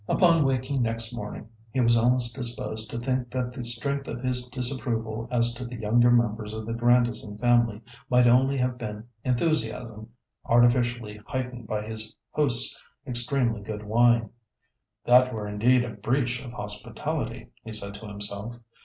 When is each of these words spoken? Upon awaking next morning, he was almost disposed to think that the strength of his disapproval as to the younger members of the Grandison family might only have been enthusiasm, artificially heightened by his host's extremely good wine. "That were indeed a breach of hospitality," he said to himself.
Upon 0.09 0.41
awaking 0.41 0.81
next 0.81 1.13
morning, 1.15 1.47
he 1.71 1.79
was 1.79 1.95
almost 1.95 2.33
disposed 2.33 2.89
to 2.89 2.97
think 2.97 3.29
that 3.29 3.53
the 3.53 3.63
strength 3.63 4.07
of 4.07 4.21
his 4.23 4.47
disapproval 4.47 5.27
as 5.29 5.53
to 5.53 5.63
the 5.63 5.75
younger 5.75 6.09
members 6.09 6.53
of 6.55 6.65
the 6.65 6.73
Grandison 6.73 7.37
family 7.37 7.83
might 8.09 8.25
only 8.25 8.57
have 8.57 8.79
been 8.79 9.03
enthusiasm, 9.23 10.09
artificially 10.43 11.21
heightened 11.27 11.67
by 11.67 11.85
his 11.85 12.15
host's 12.31 12.81
extremely 13.05 13.61
good 13.61 13.83
wine. 13.83 14.31
"That 15.05 15.31
were 15.31 15.47
indeed 15.47 15.83
a 15.85 15.91
breach 15.91 16.41
of 16.43 16.53
hospitality," 16.53 17.49
he 17.63 17.71
said 17.71 17.93
to 17.93 18.07
himself. 18.07 18.55